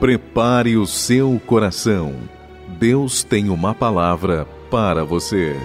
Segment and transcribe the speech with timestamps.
[0.00, 2.14] Prepare o seu coração.
[2.78, 5.56] Deus tem uma palavra para você.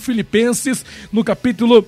[0.00, 1.86] Filipenses, no capítulo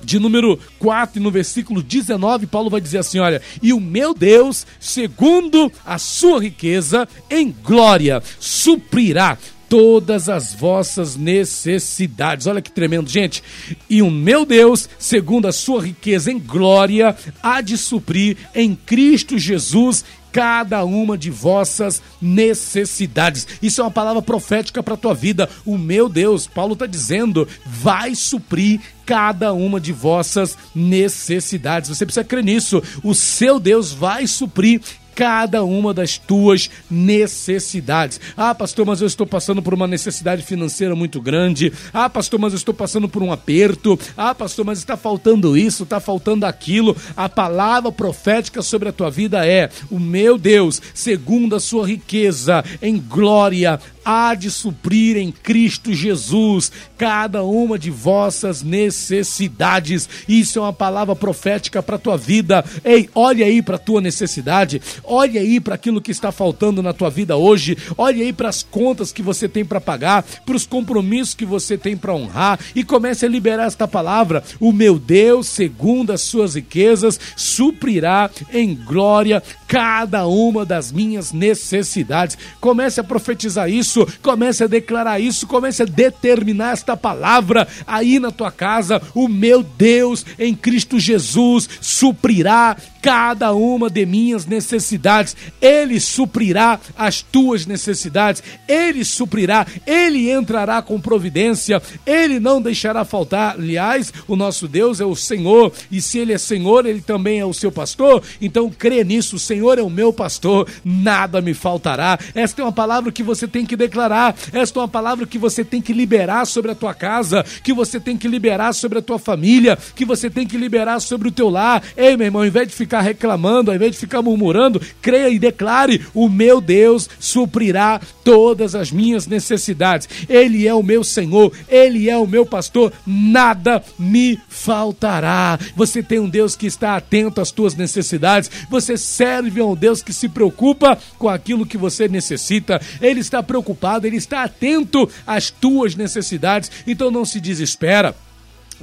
[0.00, 4.64] de número 4, no versículo 19, Paulo vai dizer assim: Olha, e o meu Deus,
[4.78, 9.36] segundo a sua riqueza em glória, suprirá
[9.68, 12.46] todas as vossas necessidades.
[12.46, 13.42] Olha que tremendo, gente.
[13.88, 19.38] E o meu Deus, segundo a sua riqueza em glória, há de suprir em Cristo
[19.38, 20.04] Jesus
[20.36, 23.46] cada uma de vossas necessidades.
[23.62, 25.48] Isso é uma palavra profética para a tua vida.
[25.64, 31.88] O meu Deus, Paulo está dizendo, vai suprir cada uma de vossas necessidades.
[31.88, 32.82] Você precisa crer nisso.
[33.02, 34.82] O seu Deus vai suprir
[35.16, 38.20] cada uma das tuas necessidades.
[38.36, 41.72] Ah, pastor, mas eu estou passando por uma necessidade financeira muito grande.
[41.92, 43.98] Ah, pastor, mas eu estou passando por um aperto.
[44.14, 46.94] Ah, pastor, mas está faltando isso, está faltando aquilo.
[47.16, 52.62] A palavra profética sobre a tua vida é: o meu Deus, segundo a sua riqueza
[52.82, 60.08] em glória, há de suprir em Cristo Jesus cada uma de vossas necessidades.
[60.28, 62.64] Isso é uma palavra profética para tua vida.
[62.84, 67.10] Ei, olha aí para tua necessidade, olha aí para aquilo que está faltando na tua
[67.10, 71.34] vida hoje, olha aí para as contas que você tem para pagar, para os compromissos
[71.34, 74.44] que você tem para honrar e comece a liberar esta palavra.
[74.60, 82.38] O meu Deus, segundo as suas riquezas, suprirá em glória cada uma das minhas necessidades.
[82.60, 88.30] Comece a profetizar isso, comece a declarar isso, comece a determinar esta palavra aí na
[88.30, 89.00] tua casa.
[89.14, 95.36] O meu Deus em Cristo Jesus suprirá cada uma de minhas necessidades.
[95.60, 98.42] Ele suprirá as tuas necessidades.
[98.66, 101.80] Ele suprirá, ele entrará com providência.
[102.04, 103.54] Ele não deixará faltar.
[103.54, 107.44] Aliás, o nosso Deus é o Senhor, e se ele é Senhor, ele também é
[107.44, 108.22] o seu pastor.
[108.40, 112.18] Então crê nisso, o Senhor é o meu pastor, nada me faltará.
[112.34, 114.34] Esta é uma palavra que você tem que declarar.
[114.52, 117.98] Esta é uma palavra que você tem que liberar sobre a tua casa, que você
[117.98, 121.48] tem que liberar sobre a tua família, que você tem que liberar sobre o teu
[121.48, 121.82] lar.
[121.96, 125.38] Ei, meu irmão, ao invés de ficar reclamando, ao invés de ficar murmurando, creia e
[125.38, 130.08] declare: o meu Deus suprirá todas as minhas necessidades.
[130.28, 135.58] Ele é o meu Senhor, ele é o meu pastor, nada me faltará.
[135.76, 140.02] Você tem um Deus que está atento às tuas necessidades, você serve a um Deus
[140.02, 143.75] que se preocupa com aquilo que você necessita, ele está preocupado,
[144.06, 148.14] ele está atento às tuas necessidades, então não se desespera.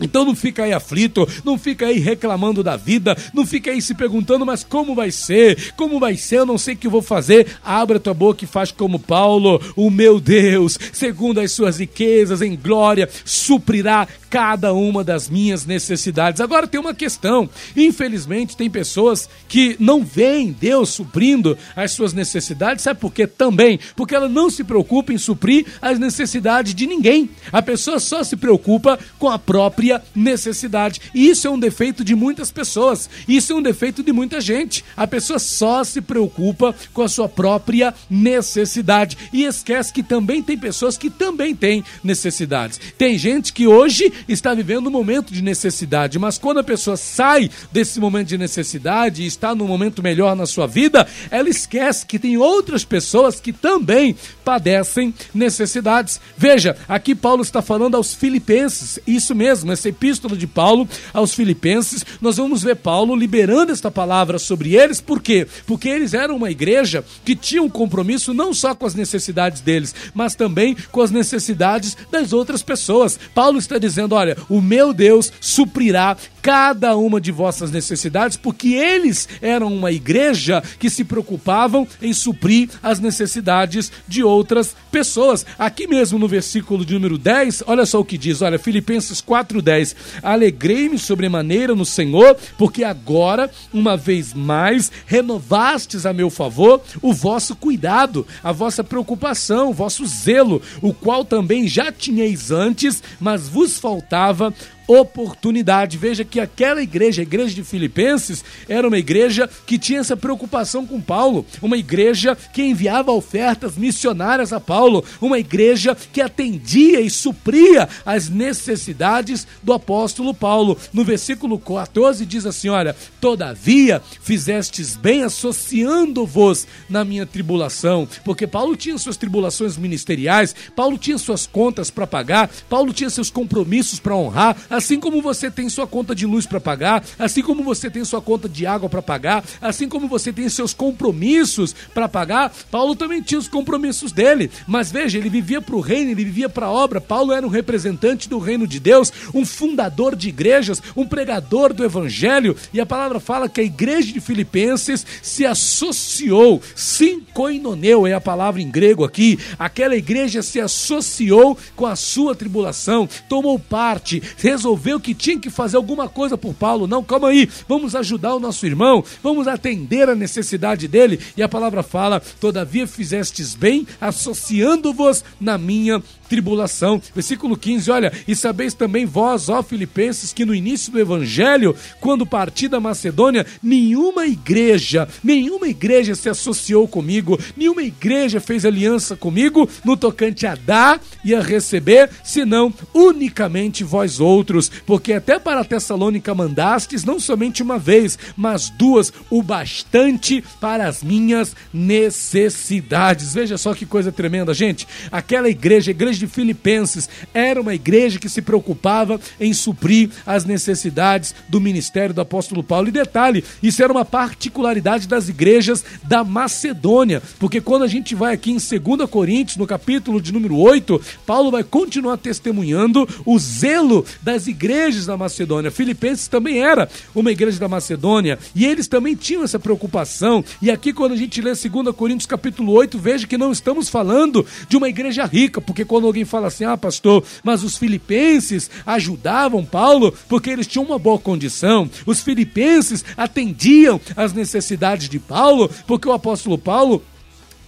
[0.02, 3.94] Então não fica aí aflito, não fica aí reclamando da vida, não fica aí se
[3.94, 5.74] perguntando, mas como vai ser?
[5.76, 6.40] Como vai ser?
[6.40, 7.58] Eu não sei o que vou fazer.
[7.64, 12.56] Abra tua boca e faz como Paulo, o meu Deus, segundo as suas riquezas em
[12.56, 16.42] glória, suprirá cada uma das minhas necessidades.
[16.42, 17.48] Agora tem uma questão.
[17.78, 23.28] Infelizmente tem pessoas que não veem Deus suprindo as suas necessidades, sabe por quê?
[23.28, 27.30] Também, porque ela não se preocupa em suprir as necessidades de ninguém.
[27.52, 31.00] A pessoa só se preocupa com a própria necessidade.
[31.14, 33.08] E isso é um defeito de muitas pessoas.
[33.28, 34.84] Isso é um defeito de muita gente.
[34.98, 40.58] A pessoa só se preocupa com a sua própria necessidade e esquece que também tem
[40.58, 42.80] pessoas que também têm necessidades.
[42.98, 47.50] Tem gente que hoje está vivendo um momento de necessidade, mas quando a pessoa sai
[47.72, 52.20] desse momento de necessidade e está num momento melhor na sua vida, ela esquece que
[52.20, 56.20] tem outras pessoas que também padecem necessidades.
[56.38, 62.06] Veja, aqui Paulo está falando aos filipenses, isso mesmo, nessa epístola de Paulo aos Filipenses,
[62.22, 65.48] nós vamos ver Paulo liberando esta palavra sobre eles, por quê?
[65.66, 69.94] Porque eles eram uma igreja que tinha um compromisso não só com as necessidades deles,
[70.14, 73.20] mas também com as necessidades das outras pessoas.
[73.34, 79.30] Paulo está dizendo: olha, o meu Deus suprirá cada uma de vossas necessidades, porque eles
[79.42, 85.46] eram uma igreja que se preocupavam em suprir as necessidades de outras pessoas.
[85.58, 89.96] Aqui mesmo no versículo de número 10, olha só o que diz, olha, Filipenses 4:10.
[90.22, 97.56] Alegrei-me sobremaneira no Senhor, porque agora, uma vez mais, renovastes a meu favor o vosso
[97.56, 103.78] cuidado, a vossa preocupação, o vosso zelo, o qual também já tinhais antes, mas vos
[103.78, 104.54] faltava
[104.88, 105.98] oportunidade.
[105.98, 110.86] Veja que aquela igreja, a igreja de Filipenses, era uma igreja que tinha essa preocupação
[110.86, 117.10] com Paulo, uma igreja que enviava ofertas missionárias a Paulo, uma igreja que atendia e
[117.10, 120.78] supria as necessidades do apóstolo Paulo.
[120.92, 128.76] No versículo 14 diz assim: Olha, todavia fizestes bem associando-vos na minha tribulação, porque Paulo
[128.76, 134.16] tinha suas tribulações ministeriais, Paulo tinha suas contas para pagar, Paulo tinha seus compromissos para
[134.16, 138.04] honrar Assim como você tem sua conta de luz para pagar, assim como você tem
[138.04, 142.96] sua conta de água para pagar, assim como você tem seus compromissos para pagar, Paulo
[142.96, 144.50] também tinha os compromissos dele.
[144.66, 147.00] Mas veja, ele vivia para o reino, ele vivia para a obra.
[147.00, 151.86] Paulo era um representante do reino de Deus, um fundador de igrejas, um pregador do
[151.86, 152.56] evangelho.
[152.74, 158.60] E a palavra fala que a igreja de Filipenses se associou, sincoinoneu é a palavra
[158.60, 159.38] em grego aqui.
[159.60, 164.63] Aquela igreja se associou com a sua tribulação, tomou parte, resolveu
[165.02, 166.88] que tinha que fazer alguma coisa por Paulo.
[166.88, 171.20] Não, calma aí, vamos ajudar o nosso irmão, vamos atender a necessidade dele.
[171.36, 176.02] E a palavra fala: todavia fizestes bem, associando-vos na minha
[176.34, 177.00] tribulação.
[177.14, 182.26] Versículo 15, olha, e sabeis também vós, ó filipenses, que no início do evangelho, quando
[182.26, 189.70] parti da Macedônia, nenhuma igreja, nenhuma igreja se associou comigo, nenhuma igreja fez aliança comigo
[189.86, 194.53] no tocante a dar e a receber, senão unicamente vós outros,
[194.86, 201.04] porque até para Tessalônica mandastes não somente uma vez, mas duas, o bastante para as
[201.04, 203.34] minhas necessidades.
[203.34, 204.88] Veja só que coisa tremenda, gente.
[205.12, 210.46] Aquela igreja, a igreja de Filipenses era uma igreja que se preocupava em suprir as
[210.46, 212.88] necessidades do ministério do apóstolo Paulo.
[212.88, 218.34] E detalhe, isso era uma particularidade das igrejas da Macedônia, porque quando a gente vai
[218.34, 224.06] aqui em 2 Coríntios, no capítulo de número 8, Paulo vai continuar testemunhando o zelo
[224.22, 225.72] das igrejas da Macedônia.
[225.72, 230.44] Filipenses também era uma igreja da Macedônia e eles também tinham essa preocupação.
[230.62, 234.46] E aqui, quando a gente lê 2 Coríntios, capítulo 8, veja que não estamos falando
[234.68, 239.66] de uma igreja rica, porque quando alguém fala assim, ah, pastor, mas os filipenses ajudavam
[239.66, 241.90] Paulo porque eles tinham uma boa condição.
[242.06, 247.04] Os filipenses atendiam às necessidades de Paulo porque o apóstolo Paulo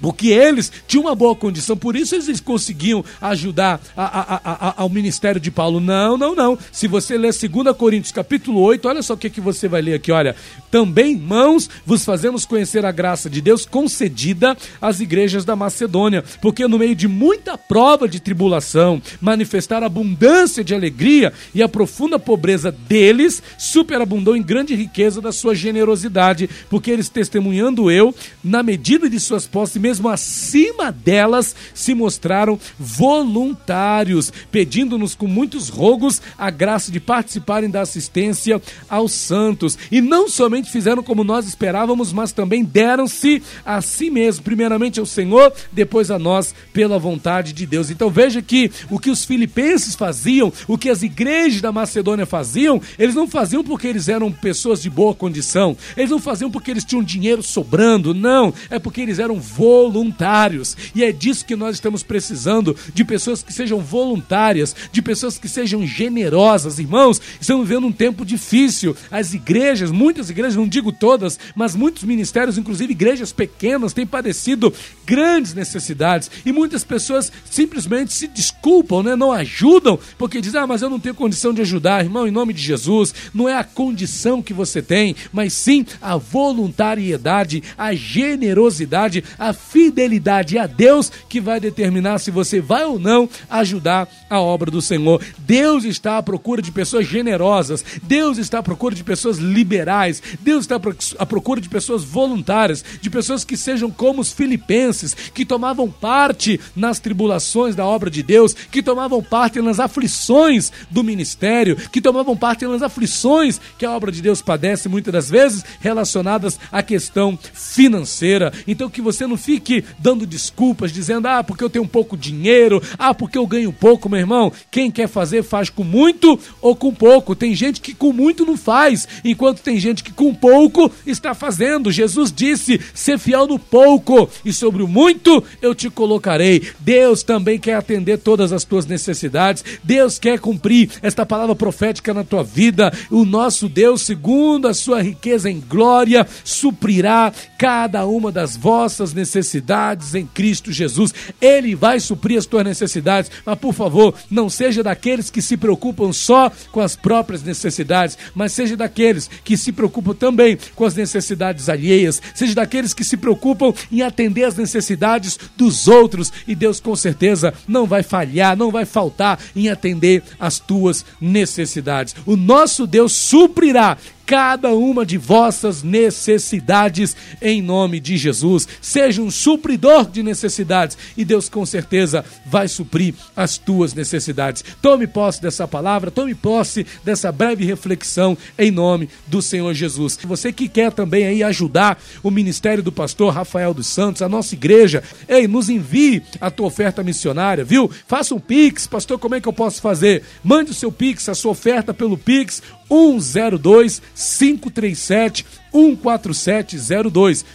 [0.02, 4.90] porque eles tinham uma boa condição, por isso eles conseguiam ajudar a, a, a, ao
[4.90, 5.80] ministério de Paulo.
[5.80, 6.58] Não, não, não.
[6.72, 9.96] Se você ler 2 Coríntios capítulo 8, olha só o que, que você vai ler
[9.96, 10.36] aqui, olha.
[10.70, 16.68] Também, mãos, vos fazemos conhecer a graça de Deus concedida às igrejas da Macedônia, porque
[16.68, 22.72] no meio de muita prova de tribulação, manifestar abundância de alegria e a profunda pobreza
[22.72, 28.14] deles superabundou em grande riqueza da sua generosidade, porque eles testemunhando eu,
[28.44, 36.24] na medida de suas posses, mesmo acima delas, se mostraram voluntários, pedindo-nos com muitos rogos
[36.40, 38.60] a graça de participarem da assistência
[38.90, 39.78] aos santos.
[39.92, 45.06] E não somente fizeram como nós esperávamos, mas também deram-se a si mesmos, primeiramente ao
[45.06, 47.92] Senhor, depois a nós, pela vontade de Deus.
[47.92, 52.82] Então veja que o que os filipenses faziam, o que as igrejas da Macedônia faziam,
[52.98, 56.84] eles não faziam porque eles eram pessoas de boa condição, eles não faziam porque eles
[56.84, 60.78] tinham dinheiro sobrando, não, é porque eles eram voluntários voluntários.
[60.96, 65.50] E é disso que nós estamos precisando, de pessoas que sejam voluntárias, de pessoas que
[65.50, 66.80] sejam generosas.
[66.80, 68.96] Irmãos, estamos vivendo um tempo difícil.
[69.12, 74.74] As igrejas, muitas igrejas, não digo todas, mas muitos ministérios, inclusive igrejas pequenas, têm padecido
[75.06, 76.32] grandes necessidades.
[76.46, 79.16] E muitas pessoas simplesmente se desculpam, né?
[79.16, 82.04] não ajudam, porque dizem, ah, mas eu não tenho condição de ajudar.
[82.04, 86.16] Irmão, em nome de Jesus, não é a condição que você tem, mas sim a
[86.16, 93.30] voluntariedade, a generosidade, a fidelidade a Deus que vai determinar se você vai ou não
[93.50, 95.22] ajudar a obra do Senhor.
[95.40, 100.62] Deus está à procura de pessoas generosas, Deus está à procura de pessoas liberais, Deus
[100.64, 100.80] está
[101.20, 106.60] à procura de pessoas voluntárias, de pessoas que sejam como os filipenses, que tomavam parte
[106.76, 112.38] nas tribulações da obra de Deus, que tomavam parte nas aflições do ministério, que tomavam
[112.38, 117.38] parte nas aflições que a obra de Deus padece muitas das vezes relacionadas à questão
[117.54, 118.54] financeira.
[118.68, 122.82] Então que você não fique fique dando desculpas, dizendo, ah, porque eu tenho pouco dinheiro,
[123.00, 124.52] ah, porque eu ganho pouco, meu irmão.
[124.70, 127.36] Quem quer fazer, faz com muito ou com pouco.
[127.36, 131.92] Tem gente que com muito não faz, enquanto tem gente que com pouco está fazendo.
[131.92, 136.62] Jesus disse: ser fiel no pouco, e sobre o muito eu te colocarei.
[136.80, 139.64] Deus também quer atender todas as tuas necessidades.
[139.84, 142.92] Deus quer cumprir esta palavra profética na tua vida.
[143.10, 149.45] O nosso Deus, segundo a sua riqueza em glória, suprirá cada uma das vossas necessidades
[149.46, 151.14] necessidades em Cristo Jesus.
[151.40, 156.12] Ele vai suprir as tuas necessidades, mas por favor, não seja daqueles que se preocupam
[156.12, 161.70] só com as próprias necessidades, mas seja daqueles que se preocupam também com as necessidades
[161.70, 166.96] alheias, seja daqueles que se preocupam em atender as necessidades dos outros, e Deus com
[166.96, 172.16] certeza não vai falhar, não vai faltar em atender as tuas necessidades.
[172.26, 178.68] O nosso Deus suprirá cada uma de vossas necessidades em nome de Jesus.
[178.82, 184.64] Seja um supridor de necessidades e Deus com certeza vai suprir as tuas necessidades.
[184.82, 190.18] Tome posse dessa palavra, tome posse dessa breve reflexão em nome do Senhor Jesus.
[190.24, 194.56] Você que quer também aí ajudar o ministério do pastor Rafael dos Santos, a nossa
[194.56, 197.90] igreja, ei, nos envie a tua oferta missionária, viu?
[198.08, 200.24] Faça um pix, pastor, como é que eu posso fazer?
[200.44, 207.46] Mande o seu pix, a sua oferta pelo pix 102 537 14702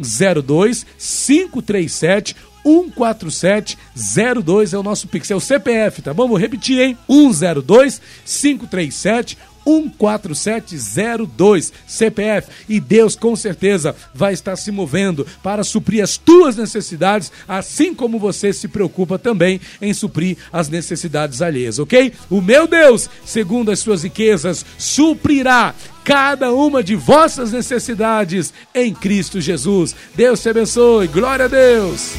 [0.00, 6.28] 102 537 14702 é o nosso Pix, é CPF, tá bom?
[6.28, 6.98] Vou repetir, hein?
[7.08, 16.16] 102 537 14702 CPF e Deus com certeza vai estar se movendo para suprir as
[16.16, 22.12] tuas necessidades, assim como você se preocupa também em suprir as necessidades alheias, ok?
[22.30, 25.74] O meu Deus, segundo as suas riquezas, suprirá
[26.04, 29.94] cada uma de vossas necessidades em Cristo Jesus.
[30.14, 31.06] Deus te abençoe.
[31.06, 32.12] Glória a Deus.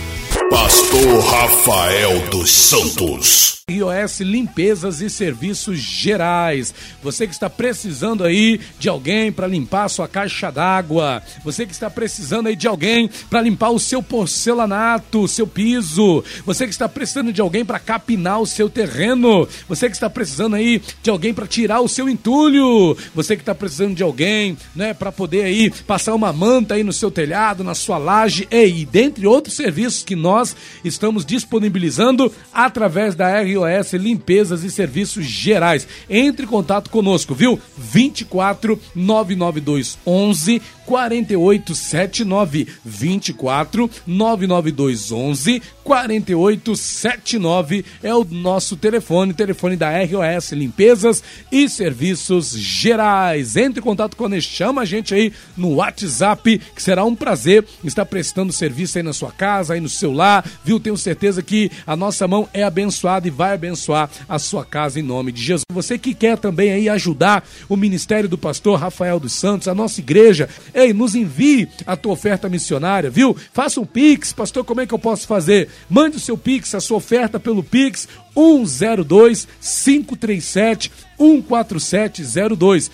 [0.49, 3.58] Pastor Rafael dos Santos.
[3.69, 6.73] IOS Limpezas e Serviços Gerais.
[7.01, 11.21] Você que está precisando aí de alguém para limpar a sua caixa d'água.
[11.43, 16.23] Você que está precisando aí de alguém para limpar o seu porcelanato, o seu piso.
[16.45, 19.47] Você que está precisando de alguém para capinar o seu terreno.
[19.67, 22.97] Você que está precisando aí de alguém para tirar o seu entulho.
[23.13, 26.93] Você que está precisando de alguém, né, para poder aí passar uma manta aí no
[26.93, 33.41] seu telhado, na sua laje, e dentre outros serviços que nós estamos disponibilizando através da
[33.41, 33.58] ROS
[33.97, 35.87] Limpezas e Serviços Gerais.
[36.09, 37.59] Entre em contato conosco, viu?
[37.77, 50.51] 24 992 11 4879 24 992 11 4879 é o nosso telefone, telefone da ROS
[50.51, 53.55] Limpezas e Serviços Gerais.
[53.55, 57.15] Entre em contato com a gente, chama a gente aí no WhatsApp, que será um
[57.15, 60.79] prazer estar prestando serviço aí na sua casa, aí no seu lar, viu?
[60.79, 65.03] Tenho certeza que a nossa mão é abençoada e vai abençoar a sua casa em
[65.03, 65.63] nome de Jesus.
[65.71, 69.99] Você que quer também aí ajudar o ministério do pastor Rafael dos Santos, a nossa
[69.99, 70.47] igreja,
[70.79, 73.35] ei, nos envie a tua oferta missionária, viu?
[73.53, 75.69] Faça um pix, pastor, como é que eu posso fazer?
[75.89, 82.91] Mande o seu Pix, a sua oferta pelo Pix 102 537 14702.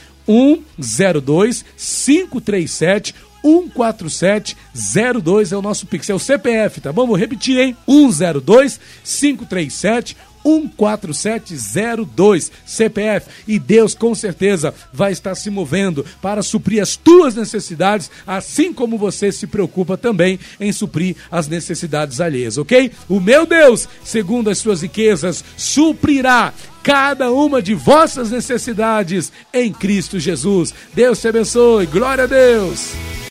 [0.80, 3.14] 102 537
[3.44, 7.06] 14702 é o nosso Pix, é o CPF, tá bom?
[7.06, 7.78] Vou repetir, hein?
[7.88, 16.96] 102 537 14702 CPF e Deus com certeza vai estar se movendo para suprir as
[16.96, 22.92] tuas necessidades, assim como você se preocupa também em suprir as necessidades alheias, ok?
[23.10, 30.20] O meu Deus, segundo as suas riquezas, suprirá cada uma de vossas necessidades em Cristo
[30.20, 30.74] Jesus.
[30.94, 31.88] Deus te abençoe.
[31.88, 33.16] Glória a Deus.